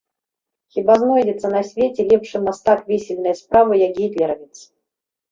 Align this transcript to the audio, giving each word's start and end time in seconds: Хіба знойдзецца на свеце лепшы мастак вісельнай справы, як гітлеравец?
Хіба 0.75 0.93
знойдзецца 1.01 1.49
на 1.55 1.59
свеце 1.67 2.05
лепшы 2.11 2.41
мастак 2.45 2.79
вісельнай 2.91 3.35
справы, 3.41 3.73
як 3.83 3.93
гітлеравец? 4.01 4.55